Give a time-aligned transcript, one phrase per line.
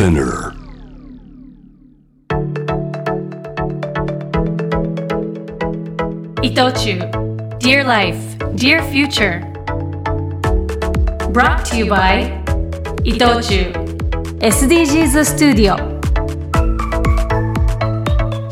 [0.00, 0.54] Spinner.
[6.42, 6.98] 伊藤忠
[7.60, 8.16] Dear Life,
[8.56, 9.42] Dear Future
[11.34, 12.32] Brought to you by
[13.04, 13.74] 伊藤忠
[14.40, 15.36] SDGs ス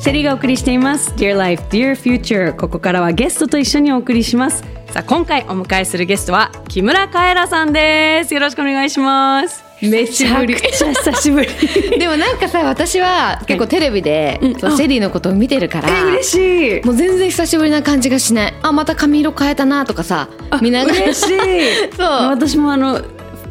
[0.09, 4.64] タジオシェリーがお送りしています Dear Life, Dear Future ここからはゲストと一緒にお送りします。
[4.90, 8.32] さあ今回お迎えするゲストは木村カエラさんです。
[8.32, 9.62] よろしくお願いします。
[9.82, 11.49] めちゃくちゃ久しぶり。
[12.00, 16.86] でもなんかさ私は結構テレビで、うんそうシェリーのことを見てるから、え嬉しい。
[16.86, 18.54] もう全然久しぶりな感じがしない。
[18.63, 20.29] あまた髪色変えたなとかさ
[20.63, 21.02] 見ながら。
[21.02, 21.36] 嬉しい。
[21.94, 22.07] そう。
[22.30, 23.02] 私もあの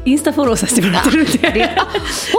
[0.07, 1.75] インスタフォローさせてもらってるんでめちゃ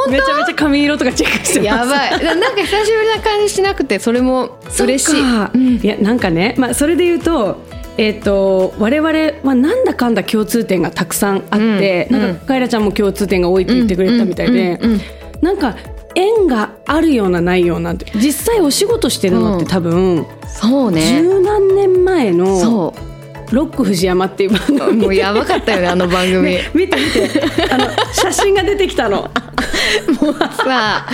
[0.08, 1.66] めちゃ髪色とかチェックしてます。
[1.66, 2.24] やばい。
[2.24, 5.10] ななんか久しぶりな感じしなくてそれも嬉しい。
[5.10, 7.58] そっかいやなんかね、まあ、それで言うと,、
[7.98, 9.10] えー、と我々
[9.42, 12.20] はなんだかんだ共通点がたくさんあって、うん。
[12.20, 15.00] なんかカエラちゃんも共通点が多いって言ってくれたみたいで、うんうんうん
[15.40, 15.76] なんか
[16.16, 21.22] 縁があるようなないような実際お仕事してるのって多分、そうね。
[21.22, 22.94] 十何年前のそ
[23.52, 24.78] 「ロック藤山」っていう番組。
[24.78, 27.42] うもうやばかったよねあの番組、ね見て見て。
[27.70, 29.30] あの 写真が出てきたの。
[30.64, 31.06] さ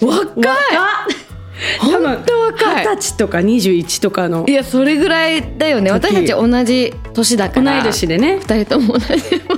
[0.00, 1.23] 若い
[1.78, 2.86] 本当若い。
[2.86, 4.44] 二十歳とか21とかの。
[4.48, 5.90] いやそれぐらいだよね。
[5.90, 7.74] 私たち同じ年だから。
[7.74, 8.38] 同い年でね。
[8.40, 9.06] 二人とも同じ。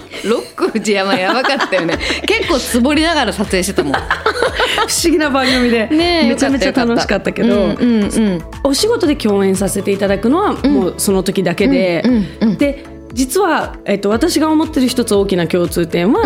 [0.28, 1.98] ロック藤山やばかったよね。
[2.26, 3.92] 結構つぼりながら撮影してたもん。
[3.92, 8.42] 不思議な番組で、ねえめちゃめちゃ楽しかったけど、うんうんうん。
[8.64, 16.22] お仕事で共演させていただくのはもうその時だけで、うんうんうんで実は、えっと、私が思ってる一つ大きな共通点は、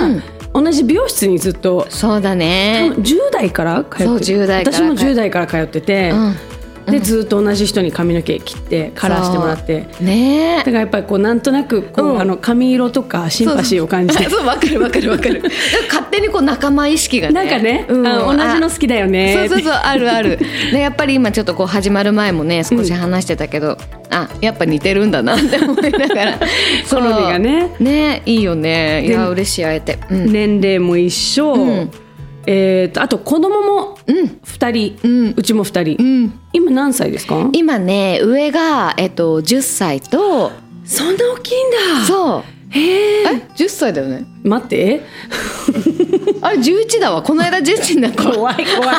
[0.52, 1.86] 同じ美容室にずっと。
[1.90, 6.34] そうだ多ね分10代から通ってそう10代から私も10代から通ってて、うん
[6.90, 9.86] でずっと同じ人に髪の毛切ってカラーしてもらって。
[10.00, 12.20] ねだからやっぱりこうなんとなくこう、うん。
[12.20, 14.16] あの髪色とかシンパシーを感じ。
[14.16, 15.42] て そうわかるわかるわかる。
[15.88, 17.34] 勝手にこう仲間意識がね。
[17.34, 18.06] なんかね、うん。
[18.06, 19.34] あ同じの好きだよね。
[19.34, 20.38] そうそうそうあるある。
[20.72, 23.76] でやっぱり今ちょっとこう始まる前もね少し話してたけど、
[24.10, 26.38] あやっぱ似てるんだなって思いながら。
[26.90, 27.70] 好みがね。
[27.78, 29.02] ねいいよね。
[29.04, 30.32] いでや嬉しい会えて、うん。
[30.32, 31.90] 年齢も一緒、ん
[32.46, 35.34] えー、とあと子供も2人、うん。
[35.36, 36.40] うちも2人、ん。
[36.52, 37.48] 今何歳ですか？
[37.52, 40.52] 今ね上が、えっと、10歳と
[40.84, 41.70] そんな大きいん
[42.00, 42.04] だ。
[42.06, 42.44] そう。
[42.70, 44.24] へええ？10歳だよね。
[44.44, 45.02] 待って。
[46.40, 47.20] あれ11だわ。
[47.20, 48.28] この間11になった。
[48.28, 48.96] わ怖い怖い。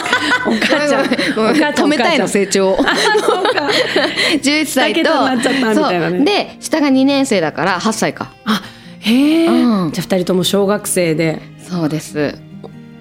[0.47, 1.05] お母ちゃん。
[1.05, 2.75] 止めたいの成長を。
[2.77, 3.69] そうか。
[4.43, 8.31] 11歳とで下が2年生だから8歳か。
[8.45, 8.61] あ
[8.99, 9.91] へえ、うん。
[9.91, 11.41] じゃあ2人とも小学生で。
[11.67, 12.35] そうです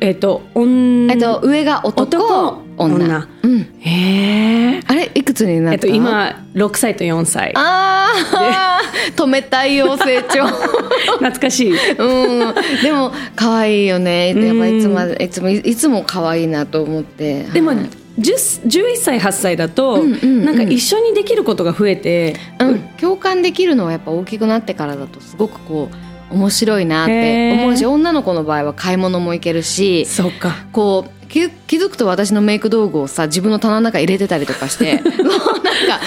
[0.00, 1.12] えっ、と女。
[1.12, 2.94] えっと上が男男女。
[3.06, 3.28] 女。
[3.43, 3.61] うん。
[3.81, 5.87] へえあれいくつになえった？
[5.87, 7.53] っと今6歳と4歳。
[7.55, 9.15] あー。
[9.15, 10.47] 止めたいよ成長。
[11.19, 11.91] 懐かしい。
[11.93, 12.55] うん。
[12.83, 14.28] でも可愛いよね。
[14.28, 17.44] やっぱいつまでいつもいつも可愛いなと思って。
[17.53, 17.78] でもはい。
[18.19, 20.44] 10 11歳8歳だと、うんうんうん。
[20.44, 25.94] なんか一緒にできることが増えて、うん、共感できるのはやっぱ大きくなってからだとすごくこう
[26.30, 27.52] 面白いなって。
[27.52, 30.54] 思うし女の子の場合は買い物も行けるしそうか。
[30.72, 36.00] こう気気づくと私のメイク道具をさ自分の棚の中に入れてたりとかして もうなんか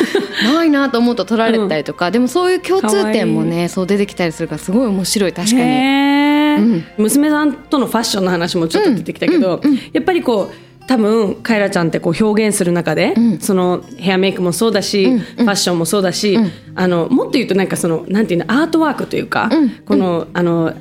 [0.54, 5.62] ないなと思うと取られてたりとか、でもそういう共通点もねそう出てきたりするからすごい面白い確かに。
[5.62, 6.86] うん。
[6.98, 9.62] 娘さんとのファッションの話もちょっと出てきたけど、
[9.94, 13.40] やっぱりこう多分カエラちゃんってこう表現する中で、ん。
[13.40, 16.38] そのヘアメイクもそうだし、ファッションもそうだし、
[16.76, 19.50] あのもっと言うとなんかそのなんていうのアートワークというか、
[19.86, 20.74] このあの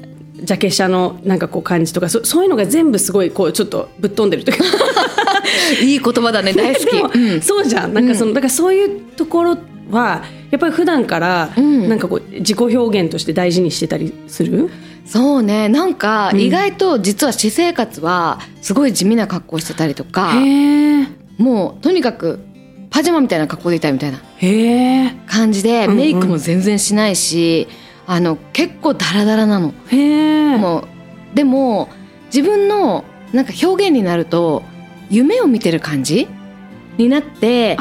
[0.42, 4.64] ジャケ写のなんかこう感じとかそそういうのが全部すごいこうちょっとぶっ飛んでるというか。
[5.82, 7.42] いい言葉だね大好き。
[7.42, 7.94] そうじゃん。
[7.94, 9.58] なんかその、だからそういうところ
[9.90, 11.88] はやっぱり普段からん。
[11.88, 14.70] なんかこう自己表現として大事にしてたりする、
[15.06, 15.68] そうね。
[15.68, 21.06] なんか意外と実は私生活はすごい地味な格好してたりとか、へえ
[21.38, 22.40] もうとにかく
[22.90, 24.18] パジャマみたいな格好でいたいみたいな
[25.26, 25.96] 感じでんうん。
[25.96, 27.68] メイクも全然しないし、
[28.06, 29.72] あの結構ダラダラなの。
[30.58, 30.84] もう
[31.34, 31.88] でも
[32.26, 34.62] 自分のなんか表現になると
[35.10, 36.28] 夢を見てる感じ
[36.98, 37.76] になって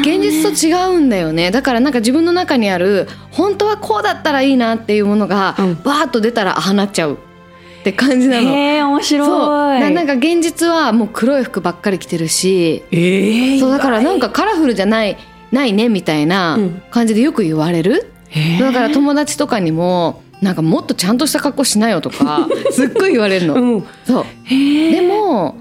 [0.00, 0.30] 現ね。
[0.30, 1.50] 実と違うんだよね。
[1.50, 5.74] だからなんか自分の中にある本当はこうだったらいいなっていうものがうん。
[5.84, 7.14] バーッと出たらああなっちゃう。
[7.14, 8.50] って感じなの。
[8.50, 9.80] へえ面白い。
[9.80, 15.16] ななんか現実はもう黒い服ばっかり着てるしええそうだからなんかカラフルじゃない
[15.52, 16.82] ないねみたいなうん。
[16.90, 18.10] 感じでよく言われる、
[18.58, 23.54] だから友達とかにもなんかもっとちゃんとした格好しなよとか すっごい言われるの。
[23.54, 23.84] うん。
[24.04, 24.24] そう。
[24.50, 25.56] でも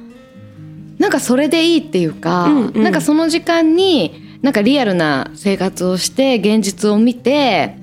[0.97, 2.83] なんかそれでいいっていうか、うんうん。
[2.83, 7.77] なんかその時間になんかリアルな生活をして現実を見て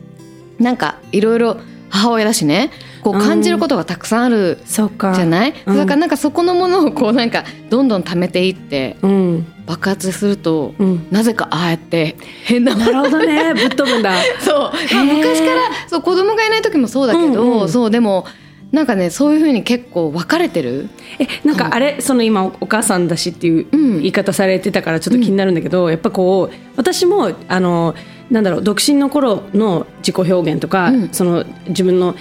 [0.59, 1.57] なんかいろいろ
[1.91, 2.71] 母親だしね
[3.03, 5.77] こう感じることがたくさんあるじゃない、うん。
[5.77, 9.47] だからなんかそこのものをこうなんかどんどん貯めていってうん。
[9.67, 11.07] 爆発すると、うん。
[11.11, 12.85] なぜかああやって変なもの。
[12.85, 13.55] なるほどね。
[13.55, 14.13] ぶっ飛ぶんだ。
[14.41, 17.69] そう、まあ昔からそう子供がいない時もそうだけど、うんうん。
[17.69, 18.27] そうでも
[18.73, 20.89] なんかねそういうふうに結構分かれてる？
[21.19, 22.01] えなんかあれ？
[22.01, 23.93] その今お母さんだしっていううん。
[23.99, 27.95] 言い方されてたからちょっと気になるんだけど、やっぱこう私もあの
[28.31, 31.09] なんだろう独身の頃の自己表現とか、うん。
[31.11, 32.17] その自分の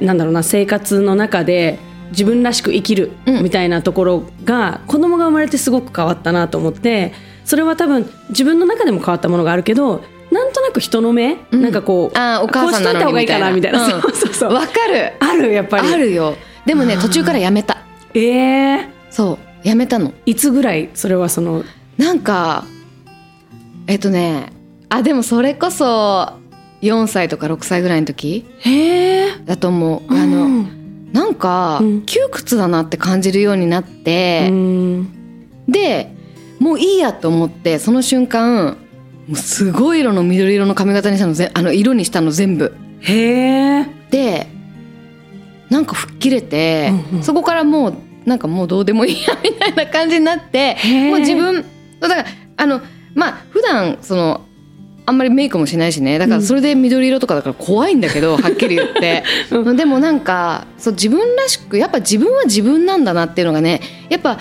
[0.00, 1.78] なんだろうな生活の中で
[2.10, 3.42] 自分らしく生きるうん。
[3.42, 7.12] みたいなところが、子供が生まれてすごく変わったなと思って
[7.44, 10.04] それは多分自分の中でも変わったものがあるけど
[10.36, 11.62] なんとなく人の目、うん。
[11.62, 14.50] なんかこうあーお母さんなのにこうしといた方がいいかなみたいな、みたいなそうそうそう。
[14.50, 15.12] 分かる。
[15.20, 15.92] あるやっぱり。
[15.92, 16.36] あるよ。
[16.64, 17.78] でもね途中からやめた。
[18.14, 19.66] えー、そう。
[19.66, 20.12] やめたの。
[20.26, 21.64] いつぐらいそれはその？
[21.98, 22.64] なんか
[23.86, 24.52] えっとね
[24.90, 26.34] あでもそれこそ
[26.82, 30.66] 4歳とか6歳ぐらいの時へえだと思う、あの
[31.12, 32.02] なんかうん。
[32.02, 35.64] 窮屈だなって感じるようになって、うん。
[35.66, 36.12] で
[36.58, 38.76] もういいやと思ってその瞬間
[39.34, 42.74] すごい色の緑色の髪型にしたのぜあの色にしたの全部。
[43.00, 43.86] へえ。
[44.10, 44.46] で
[45.68, 47.22] なんか吹っ切れて、うんうん。
[47.22, 47.94] そこからもう
[48.24, 50.76] なんかもうどうでもいいやみたいな感じになって
[51.10, 51.64] もう自分
[52.00, 52.24] だから
[52.56, 52.80] あの
[53.14, 54.46] まあ普段その
[55.06, 59.22] あんまりメイクもしないしねだからそれで緑色とかだから怖いんだけど、 はっきり言って、
[59.76, 64.40] でもなんかそう自分らしくやっぱ自分は自分なんだなっていうのがねやっぱ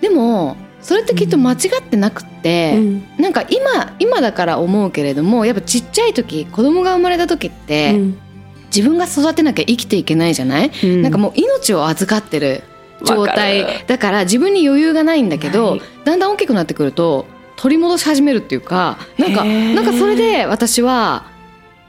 [0.00, 3.06] でもそれってきっと間違ってなくって、うん。
[3.18, 8.18] なんか今今だから思うけれどもやっぱちっちゃい時子供が生まれた時って、うん。
[8.66, 11.02] 自分が育てなきゃ生きていけないじゃない、うん。
[11.02, 12.62] なんかもう命を預かってる
[13.02, 13.66] 状態る。
[13.86, 15.82] だから自分に余裕がないんだけど、はい。
[16.04, 17.26] だんだん大きくなってくると
[17.56, 21.24] 取り戻し始めるっていうかなんかなんかそれで私は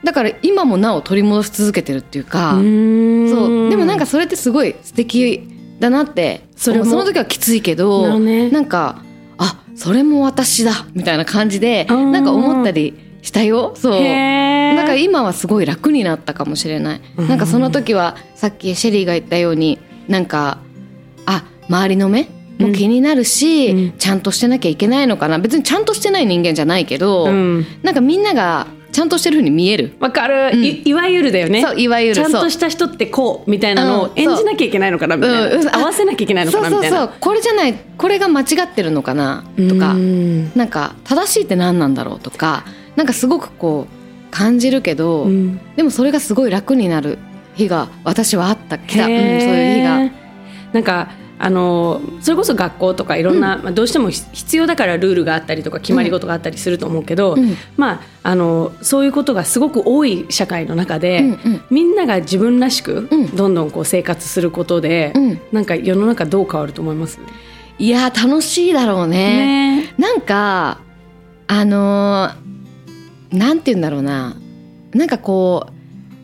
[0.05, 3.29] だから今もなお取り戻し続けてるっていうか、うん。
[3.29, 3.69] そう。
[3.69, 6.85] でもなんかそれってすごい素敵だなってそれも。
[6.85, 8.49] その時はきついけどね。
[8.49, 9.01] なんか
[9.37, 13.73] あそれも私だみたいな感じでうんなんか思ったりしたよ。
[13.75, 13.93] そう。
[13.95, 14.75] へー。
[14.75, 20.59] だから今はすごい楽になったかもしれない、うんなんかその時はさっきシェリーが言ったようになんか
[21.25, 22.29] あ周りの目
[22.59, 23.97] も気になるし、うん。
[23.97, 25.39] ちゃんとしてなきゃいけないのかな。
[25.39, 27.65] 別にちゃんとしてない人間じゃないけど、うん。
[27.83, 31.61] なんかみんながちゃんとしてるふうに見える、わかる、いいわゆるだよね。
[31.61, 35.75] そういわゆるちゃんとした人ってこうみたいなのをうん演じなきゃいけないのかなみたいな、うんうん。
[35.75, 36.97] 合わせなきゃいけないのかなみたいな。
[36.97, 37.19] そうそうそう。
[37.19, 40.51] これじゃないこれが間違ってるのかなとか、うん。
[40.55, 42.63] なんか正しいって何なんだろうとか
[42.95, 45.59] なんかすごくこう感じるけど、うん。
[45.75, 47.17] でもそれがすごい楽になる
[47.55, 50.11] 日が私はあった来た、うん、そういう日が。
[50.71, 57.55] なんかあのそれこそ学校とかいろんな、まあ、どうしてもひ必要だからルールがあったりとか決まり事があったりすると思うけど、うん。
[57.75, 61.61] まあ、あのそういうことがすごく多い社会の中で、うんうん。
[61.69, 63.35] みんなが自分らしくうん。
[63.35, 65.41] どんどんこう生活することで、うん。
[65.51, 67.19] なんか世の中どう変わると思います？
[67.77, 69.81] いやー楽しいだろうね。
[69.81, 69.93] ね。
[69.97, 70.79] なんか
[71.47, 74.37] あのーなんて言うんだろうな。
[74.93, 75.71] なんかこう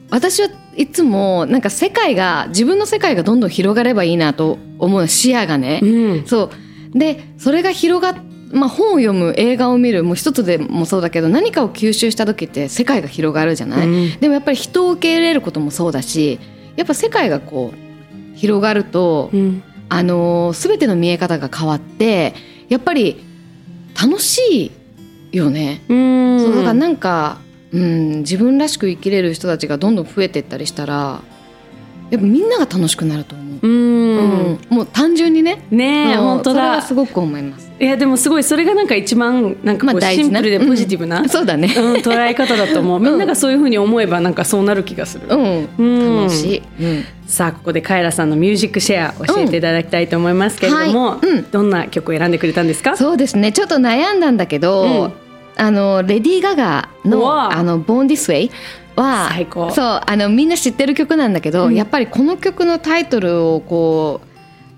[0.09, 5.79] 私はいつもなんか世界が自分の世界がどんどん広がればいいなと思う視野がね。
[5.83, 6.25] うん。
[6.25, 6.51] そ
[6.95, 6.97] う。
[6.97, 8.15] でそれが広がっ
[8.53, 14.19] まあ、本を読む映画を見るもう一つでもそうだけど何かを吸収した時って世界が広がるじゃない、うん。
[14.19, 16.37] でもやっぱり人を受け入れることもそうだし
[16.75, 19.63] やっぱ世界がこう広がると、うん。
[19.87, 22.33] あのー全ての見え方が変わって
[22.69, 23.23] やっぱり
[24.01, 24.71] 楽し
[25.31, 25.83] いよね。
[25.89, 26.39] うん。
[26.39, 27.39] そうだからなんか、
[27.73, 31.21] うん、自分らしく生きれる人たちがどんどん増えていったりしたら
[32.11, 33.59] やっぱみんなが楽しくなると思う。
[33.61, 33.71] うん。
[33.71, 34.59] うん。
[34.69, 35.65] もう単純にね。
[35.71, 36.59] ねう本当だ。
[36.59, 37.71] それはすごく思います。
[37.79, 41.73] いやでもすごいそれがなんか一番なんかシンプルでポジティブな、う んそうだね。
[41.75, 46.17] うん、捉え方だと思う、みんながそういうふうに思えばなんかそうなる気がする、うん、うん。
[46.23, 46.61] 楽しい。
[46.81, 47.05] うん。
[47.27, 51.29] さあここでカエラさんのミュージックシェア教えていただきたいと思いますけれども、うん。
[51.29, 51.37] はい。
[51.37, 51.45] うん。
[51.49, 52.97] どんな曲を選んでくれたんですか？
[52.97, 53.53] そうですね。
[53.53, 55.20] ちょっと悩んだんだけど、うん
[55.57, 57.57] あのレディー・ガガうの「わ。
[57.57, 58.51] あの Born This Way」
[58.95, 59.71] は最高。
[59.71, 61.75] そうあのみんな知ってる曲なんだけど、うん。
[61.75, 64.27] やっぱりこの曲のタイトルをこう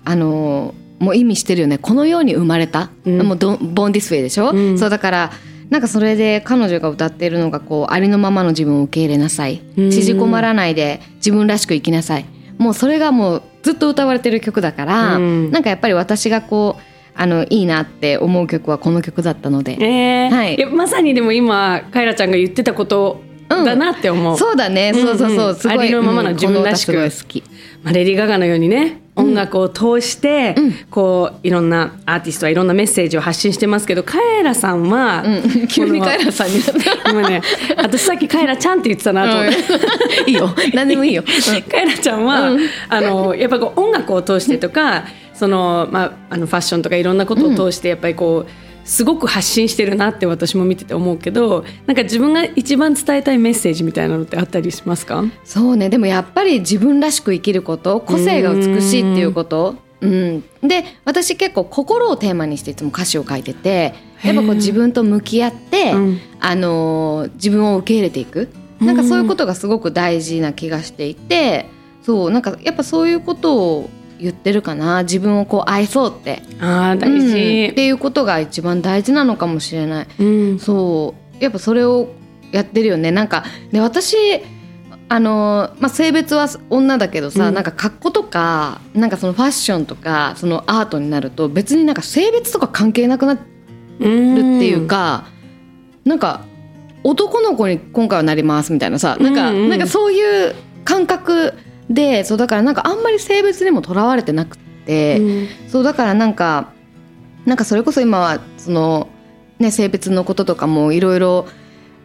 [0.04, 1.78] あのもう意味してるよね。
[1.78, 3.22] このように生まれた、うん。
[3.22, 4.78] もうど Born This Way でしょ、うん。
[4.78, 5.30] そうだから
[5.70, 9.62] なんかそれで彼女が歌っているのがこうありのままの自分を受け入れなさい。
[9.76, 9.90] うん。
[9.90, 12.26] 縮こまらないで自分らしく生きなさい。
[12.58, 15.50] もうそれがもうずっと歌われてる曲だから、うん。
[15.50, 16.82] なんかやっぱり私がこう
[17.16, 20.30] あのいいなって思う曲はこの曲だったので、えー。
[20.30, 20.58] はい。
[20.58, 24.92] やまさにでも今カエラちゃんが言ってたことだなって思う、そうだね。
[24.92, 25.78] そうそうそう、うんすごい。
[25.78, 26.92] ありのままの自分らしく。
[26.92, 27.42] うん好き。
[27.82, 30.56] まあ、レディー・ガガのようにね音楽を通して、
[30.90, 35.68] こういろんなアーティストはいろんなメッセージを発信してますけどカエラさんは、うん。
[35.68, 36.64] 急にカエラさんになっ
[37.04, 37.10] た。
[37.10, 37.42] 今ね。
[37.76, 39.52] 私さっきカエラちゃんって言ってたなと思っ
[40.24, 40.30] て。
[40.30, 40.50] いいよ。
[40.72, 41.22] 何でもいいよ、
[41.70, 42.50] カエラちゃんは、
[42.88, 45.04] あのやっぱこう音楽を通してとか
[45.34, 55.24] その、まあ、あのファッションとかいろんなことを通してやっぱりこうすごく発信してるなって私も見てて思うけどなんか自分が一番伝えたいメッセージみたいなのってあったりしますか？
[55.44, 55.88] そうね。
[55.88, 59.76] でもやっぱり自分らしく生きること個性が美しいっていうこと。
[60.00, 66.20] うん、で私結構心をテーマにしていつも歌詞を書いててやっぱこう自分と向き合って、うん。
[66.40, 68.50] あのー自分を受け入れていく。
[68.80, 71.70] なんかそういうことがすごく大事な気がしていて
[72.02, 72.30] そう。
[72.30, 73.90] なんかやっぱそういうことを
[74.24, 75.02] 言ってるかな？
[75.02, 77.18] 自分をこう愛そうって、あー大うん。
[77.18, 80.06] っ事、ていうことが一番大事なのかもしれない。
[80.18, 80.58] うん。
[80.58, 81.42] そう。
[81.42, 82.08] やっぱそれを
[82.52, 83.10] やってるよね。
[83.10, 84.16] なんかで私
[85.08, 87.54] あの、まあ、性別は女だけどさ、うん。
[87.54, 93.42] なんか格好とかなんかそのファッションとかそのアートになると別になんか性別とか関係なくなるっ
[93.98, 94.04] て
[94.66, 95.26] いうか、
[96.04, 96.44] なんか
[97.02, 99.68] 男の子に今回はなりますみたいなさなんか,、うんうん。
[99.68, 100.54] なんかそういう
[100.84, 101.52] 感覚
[101.90, 104.64] でそうだからなんかあんまり性別にもとらわれてなくて。
[105.18, 105.48] うん。
[105.68, 106.72] そうだからなんか
[107.46, 109.08] なんかそれこそ今はその、
[109.58, 111.46] ね、性別のこととかもいろいろ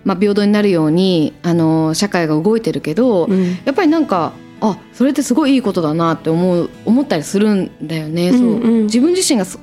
[0.05, 3.57] まあ平等になるようにあの社会が動いてるけど、うん。
[3.65, 8.31] やっぱりなんかあそれってすごいいいことだなって思う思ったりするんだよね。
[8.31, 8.83] そううんうん。
[8.83, 9.59] 自分自身がそ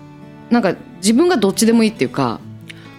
[0.51, 2.41] なんか自分がどっちでもいいっていうか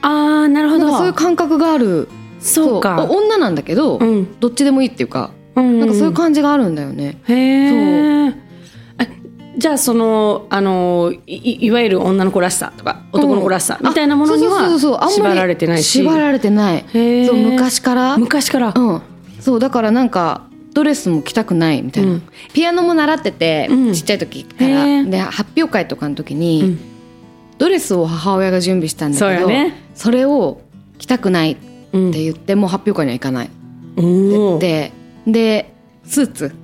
[0.01, 0.97] あーなるほど。
[0.97, 2.07] そういう感覚がある。
[2.39, 3.03] そうか。
[3.03, 4.39] お女なんだけど、うん。
[4.39, 7.17] どっちでもいいっていうか、うんなんかそういう感じがあるんだよね。
[7.27, 8.47] へえ
[9.57, 14.77] じゃあそのあのいいわゆる女の子らしさとか男の子らしさみたいなものには
[15.09, 16.03] 縛られてないし。
[16.03, 16.85] 縛られてない。
[16.91, 18.17] そう昔から。
[18.17, 18.73] 昔から。
[18.75, 19.01] うん、
[19.39, 22.21] そうだからなんかドレスも着たくないみたいな、うん。
[22.53, 23.93] ピアノも習ってて、うん。
[23.93, 25.03] ちっちゃい時から。
[25.03, 26.79] で発表会とかの時に、うん。
[27.57, 29.73] ドレスを母親が準備したんだけどね。
[29.95, 30.61] それを
[30.99, 33.49] 着たくないってうん言って、もう発表会には行かない
[33.95, 34.57] おー。
[34.59, 34.91] で
[35.27, 35.71] で
[36.05, 36.55] スーツ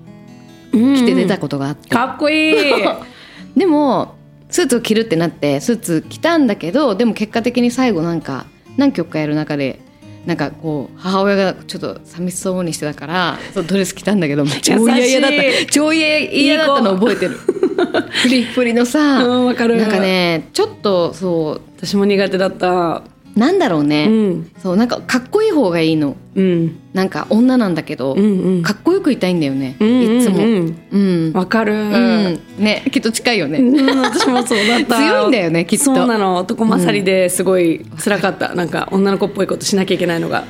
[0.72, 0.96] うん。
[0.96, 2.74] 着て出たことがあって、かっこいい。
[3.55, 4.15] でも
[4.50, 8.46] スーツを着るってなってスーツ着たんだけどでも結果的に最後なんか
[8.77, 9.79] 何曲かやる中で
[10.25, 15.72] なんかこう母親がちょっと寂しそうにしてたからそうドレス着たんだけど超嫌々だった。
[15.72, 17.32] 超嫌嫌だったの覚えてる。
[18.24, 19.77] フリフリのさうんわかる。
[19.77, 22.70] なんかねちょっとそ私も苦手だった。
[22.70, 23.03] う
[23.36, 24.52] なんだろうね、うん。
[24.62, 26.16] そうなんかかっこいい方がいいの。
[26.36, 26.80] うん。
[26.94, 28.62] なんか女なんだけど、うんうん。
[28.62, 30.20] かっこよくいたいんだよね、うんうんうん。
[30.20, 30.38] いつも。
[30.92, 31.74] うん、わかる。
[31.74, 32.40] うん。
[32.60, 34.98] ねきっと近いよね、うん私もそうだった。
[34.98, 35.86] 強いんだよねきっと。
[35.86, 36.38] そうなの。
[36.38, 40.44] 男勝りですごい辛かった、 なんか女の子っぽいことしなきゃいけないのが。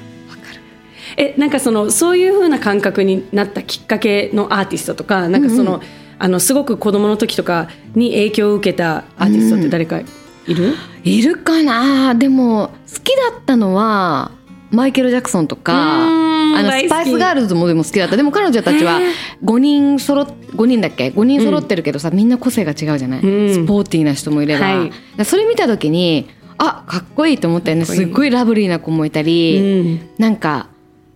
[1.15, 5.79] えなんかそのそういう風な感覚になったきっかけのアーティストとかなんかその,、
[6.17, 10.01] あのすごく子供の時とかに影響を受けたアーティストって誰か
[10.47, 12.15] いる、いるかな？
[12.15, 14.31] でも好きだったのは
[14.71, 18.17] マイケル・ジャクソンとかあのスパイスガールズもでも好きだった。
[18.17, 19.11] でも彼女たちはへー。
[19.43, 23.53] 5人揃っ5人だっけ？5人揃ってるけどさ、みんな個性が違うじゃない、うん。
[23.53, 24.85] スポーティーな人もいれば、は
[25.19, 25.25] い。
[25.25, 27.85] それ見た時にあかっこいいと思ったよね。
[27.85, 30.09] すっごいラブリーな子もいたり、うん。
[30.17, 30.67] なんか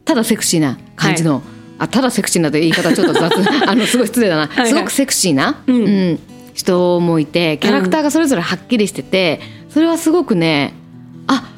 [0.05, 1.41] ただセクシーな感じの、
[1.79, 3.33] あただセクシーなって言い方はちょっと雑。
[3.67, 4.47] あのすごい失礼だな。
[4.47, 4.69] はいはい。
[4.69, 5.75] すごくセクシーな、うん。
[5.75, 6.19] うん
[6.57, 10.73] 人もいてキャラクターがそれぞれはっきりしててそれはすごくね
[11.27, 11.53] あ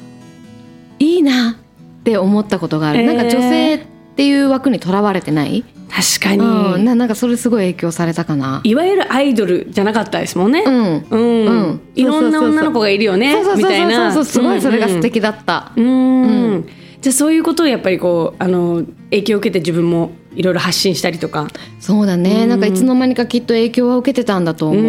[0.98, 3.06] いいなって思ったことがある、へー。
[3.06, 3.80] なんか女性っ
[4.16, 8.60] ていう枠にとらわれてない、確かに、うん、ななんかそれすごい影響されたかな。
[8.64, 10.62] いわゆるアイドルじゃなかったですもんね。
[10.66, 11.06] うん。
[11.10, 11.46] うん。
[11.46, 11.80] うん。
[11.94, 14.12] いろんな女の子がいるよねみたいな。
[14.12, 15.72] そうそうすごいそれが素敵だった。
[15.76, 15.84] うん。
[15.84, 16.52] うん。
[16.52, 16.68] うん。
[17.00, 21.48] じゃあそういうことをやっぱりこうあの影響を受けて自分もいろいろ発信したりとか。
[21.80, 22.48] そうだね、うん。
[22.48, 24.82] なんかいつの間にかきっと影響は受けてたんだと思う。
[24.82, 24.88] う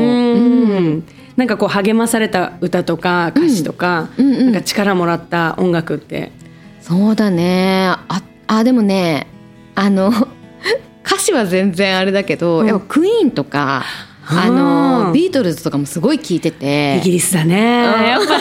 [0.79, 1.03] ん。
[1.35, 4.33] なんかこう励まされた歌とか歌詞とか、うんうん。
[4.35, 6.31] うんなんか力もらった音楽って。
[6.81, 7.87] そうだね。
[7.87, 9.27] ああでもね
[9.75, 10.11] あの
[11.05, 12.67] 歌詞は全然あれだけど、うん。
[12.67, 13.83] やっぱクイーンとか
[14.27, 16.97] あのビートルズとかもすごい聴いてて。
[16.97, 17.55] イギリスだね。
[17.97, 18.05] うん。
[18.05, 18.35] やっぱ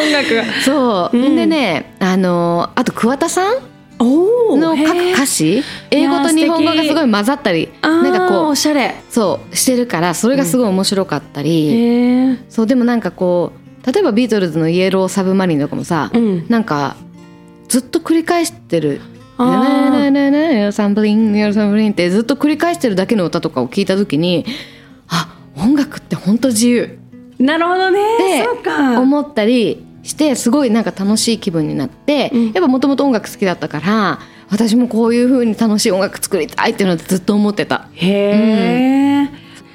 [0.00, 0.34] 音楽。
[0.34, 0.44] が。
[0.64, 1.36] そう、うん。
[1.36, 3.60] でねあのあと桑田さんお
[3.98, 5.62] の書く歌詞？
[5.90, 8.94] 英語と日本語がすごい混ざったりななんかこうおしゃれ。
[9.10, 12.38] そうしてるからそれがすごい面白かったり、へえ。
[12.48, 16.46] そうでもなんかこう例えばビートルズの「イエローサブマリン」とかもさ、うん。
[16.48, 16.96] なんか
[17.68, 19.00] ずっと繰り返してる
[19.38, 19.50] 「あー
[19.90, 24.44] なななななサンプリンサンプリン」ってずっと繰り返してるだけの歌とかを聞いた時に
[25.08, 26.98] あ音楽って本当自由
[27.38, 28.00] なるほどね。
[28.18, 29.00] でそうか。
[29.00, 32.44] 思ったりしてすごいなんか楽しい気分になって、うん。
[32.46, 34.20] やっぱもともと音楽好きだったから
[34.50, 37.88] 私もこういう風に楽しい音楽作りたいっていうのはずっと思ってた。
[37.94, 39.28] へえ、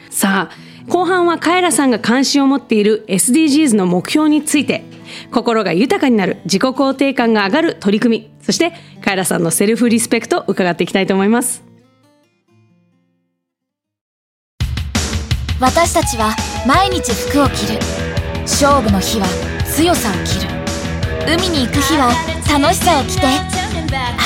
[0.09, 4.83] さあ後半はカエラさんが関心を持っている SDGs の目標について
[5.31, 11.63] 心が豊かになる自己肯定感が上がる取り組みそしてカエラさんのセルフリスペクトを伺っていきたいと思います。
[15.59, 17.79] 私たちは毎日服を着る。
[18.43, 19.48] 勝負の日は
[19.79, 20.49] 強さを着る。
[21.25, 22.11] 海に行く日は
[22.51, 23.21] 楽しさを着て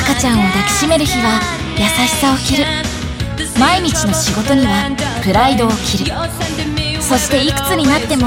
[0.02, 1.40] 赤ちゃんを抱きしめる日は
[1.78, 2.66] 優しさを着る。
[3.60, 4.90] 毎日の仕事には
[5.22, 6.12] プライドを着る。
[7.00, 8.26] そしていくつになっても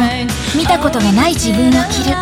[0.54, 2.14] 見たことがない自分を着る。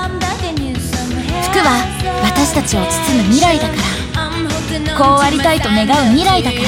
[1.53, 1.85] 服は
[2.23, 4.97] 私たちを包む未来だから。
[4.97, 6.65] こうありたいと願う未来だから。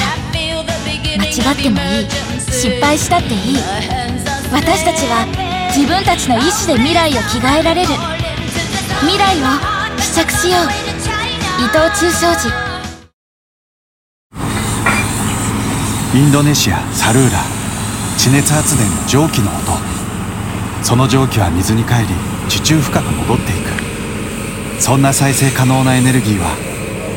[1.17, 2.07] 間違ってもいい。
[2.51, 3.57] 失敗したっていい。
[4.53, 5.25] 私たちは
[5.75, 7.89] 自分たちの意志で未来を着替えられる。
[9.01, 9.45] 未来を
[9.99, 10.63] 試着しよう。
[11.61, 12.49] 伊藤忠商事。
[16.15, 17.39] インドネシアサルーラ。
[18.17, 19.71] 地熱発電の蒸気の音。
[20.81, 22.07] その蒸気は水に帰り
[22.49, 24.81] 地中深く戻っていく。
[24.81, 26.55] そんな再生可能なエネルギーは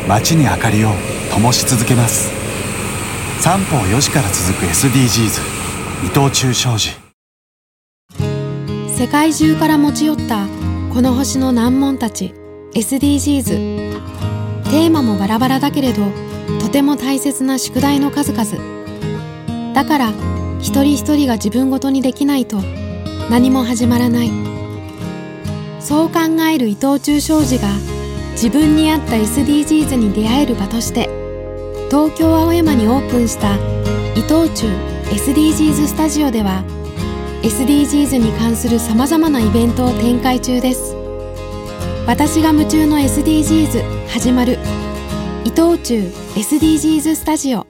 [0.07, 0.91] 街に明かりを
[1.33, 2.31] 灯し続けます。
[3.41, 5.41] 三方よしから続く SDGs
[6.05, 6.91] 伊藤忠商事。
[8.89, 10.60] 世界中から持ち寄った
[10.93, 12.35] この星の難問たち
[12.75, 13.45] SDGs
[14.65, 16.03] テーマもバラバラだけれど
[16.61, 19.73] とても大切な宿題の数々。
[19.73, 20.11] だから
[20.59, 22.59] 一人一人が自分ごとにできないと
[23.31, 24.31] 何も始まらない。
[25.81, 26.21] そう考
[26.53, 27.69] える伊藤忠商事が
[28.33, 31.09] 自分に合った SDGs に出会える場として
[31.89, 33.55] 東京青山にオープンした
[34.17, 34.67] 伊藤忠
[35.11, 36.63] SDGs スタジオでは
[37.43, 40.95] SDGs に関するさまざまなイベントを展開中です。
[42.07, 44.59] 私が夢中の SDGs 始まる。
[45.47, 47.70] 伊藤忠 SDGs スタジオ。